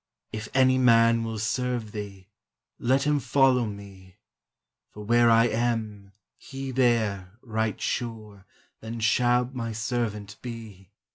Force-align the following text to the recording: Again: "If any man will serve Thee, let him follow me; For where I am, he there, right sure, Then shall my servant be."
Again: 0.33 0.41
"If 0.41 0.49
any 0.55 0.77
man 0.79 1.23
will 1.23 1.37
serve 1.37 1.91
Thee, 1.91 2.27
let 2.79 3.03
him 3.03 3.19
follow 3.19 3.67
me; 3.67 4.15
For 4.89 5.03
where 5.05 5.29
I 5.29 5.45
am, 5.45 6.11
he 6.37 6.71
there, 6.71 7.33
right 7.43 7.79
sure, 7.79 8.47
Then 8.79 8.99
shall 8.99 9.51
my 9.53 9.73
servant 9.73 10.37
be." 10.41 10.89